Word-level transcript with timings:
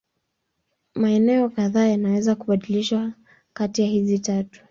Maeneo 0.95 1.49
kadhaa 1.49 1.85
yanaweza 1.85 2.35
kubadilishana 2.35 3.13
kati 3.53 3.85
hizi 3.85 4.19
tatu. 4.19 4.59